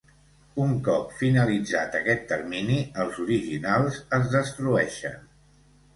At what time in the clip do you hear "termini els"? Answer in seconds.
2.33-3.19